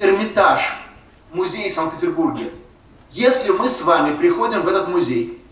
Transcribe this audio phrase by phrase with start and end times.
[0.00, 0.78] Эрмитаж,
[1.32, 2.52] музей в Санкт-Петербурге.
[3.10, 5.42] Если мы с вами приходим в этот музей,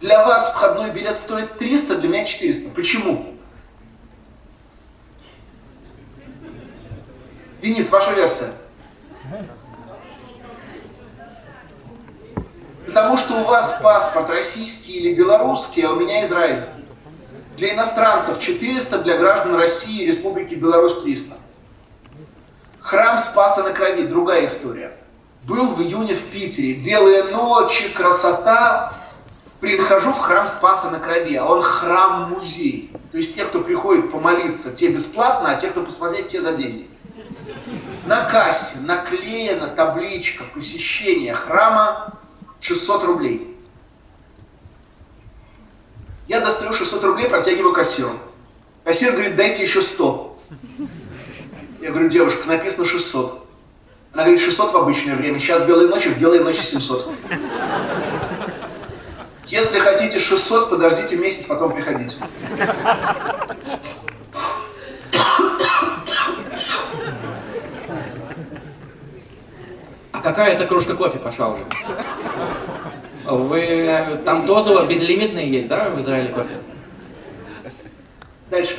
[0.00, 2.70] для вас входной билет стоит 300, для меня 400.
[2.70, 3.34] Почему?
[7.60, 8.52] Денис, ваша версия.
[12.86, 16.84] Потому что у вас паспорт российский или белорусский, а у меня израильский.
[17.56, 21.36] Для иностранцев 400, для граждан России и Республики Беларусь 300.
[22.86, 24.96] Храм Спаса на Крови, другая история.
[25.42, 26.74] Был в июне в Питере.
[26.74, 28.94] Белые ночи, красота.
[29.58, 32.92] Прихожу в храм Спаса на Крови, а он храм-музей.
[33.10, 36.88] То есть те, кто приходит помолиться, те бесплатно, а те, кто посмотреть, те за деньги.
[38.06, 42.12] На кассе наклеена табличка посещения храма
[42.60, 43.56] 600 рублей.
[46.28, 48.12] Я достаю 600 рублей, протягиваю кассиру.
[48.84, 50.25] Кассир говорит, дайте еще 100.
[51.80, 53.46] Я говорю, девушка, написано 600.
[54.12, 57.08] Она говорит, 600 в обычное время, сейчас белые ночи, в белые ночи 700.
[59.46, 62.16] Если хотите 600, подождите месяц, потом приходите.
[70.12, 71.62] А какая это кружка кофе пошла уже?
[73.24, 76.56] Вы там дозово безлимитные есть, да, в Израиле кофе?
[78.50, 78.78] Дальше.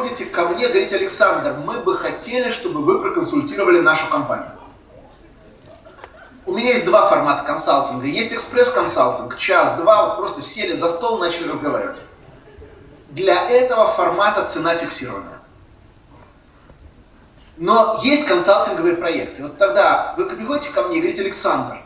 [0.00, 4.52] Приходите ко мне, говорите, Александр, мы бы хотели, чтобы вы проконсультировали нашу компанию.
[6.46, 8.06] У меня есть два формата консалтинга.
[8.06, 11.98] Есть экспресс-консалтинг, час-два, вот просто сели за стол, начали разговаривать.
[13.10, 15.42] Для этого формата цена фиксированная.
[17.58, 19.42] Но есть консалтинговые проекты.
[19.42, 21.76] Вот тогда вы приходите ко мне и говорите, Александр,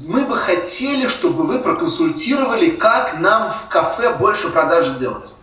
[0.00, 5.34] мы бы хотели, чтобы вы проконсультировали, как нам в кафе больше продаж сделать.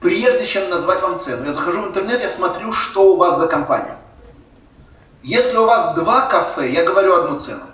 [0.00, 3.48] Прежде чем назвать вам цену, я захожу в интернет, я смотрю, что у вас за
[3.48, 3.98] компания.
[5.22, 7.64] Если у вас два кафе, я говорю одну цену.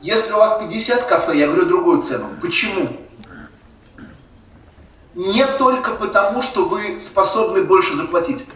[0.00, 2.28] Если у вас 50 кафе, я говорю другую цену.
[2.40, 2.88] Почему?
[5.14, 8.46] Не только потому, что вы способны больше заплатить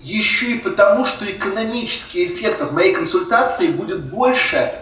[0.00, 4.78] еще и потому, что экономический эффект от моей консультации будет больше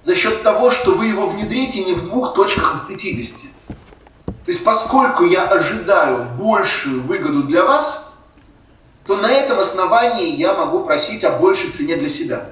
[0.00, 3.50] за счет того, что вы его внедрите не в двух точках, а в 50.
[4.52, 8.14] То есть поскольку я ожидаю большую выгоду для вас,
[9.06, 12.50] то на этом основании я могу просить о большей цене для себя.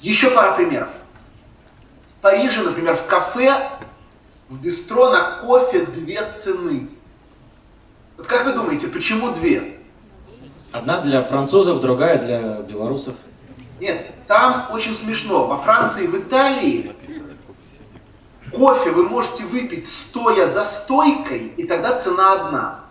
[0.00, 0.90] Еще пара примеров.
[2.10, 3.70] В Париже, например, в кафе,
[4.50, 6.90] в бистро на кофе две цены.
[8.18, 9.78] Вот как вы думаете, почему две?
[10.72, 13.14] Одна для французов, другая для белорусов.
[13.80, 15.46] Нет, там очень смешно.
[15.46, 16.92] Во Франции и в Италии
[18.50, 22.84] кофе вы можете выпить стоя за стойкой, и тогда цена одна.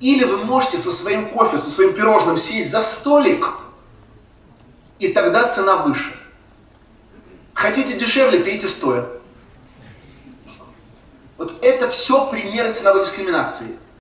[0.00, 3.46] Или вы можете со своим кофе, со своим пирожным сесть за столик,
[4.98, 6.14] и тогда цена выше.
[7.54, 9.08] Хотите дешевле, пейте стоя.
[11.38, 13.78] Вот это все примеры ценовой дискриминации.